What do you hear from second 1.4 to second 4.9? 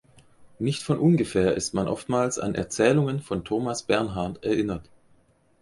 ist man oftmals an Erzählungen von Thomas Bernhard erinnert.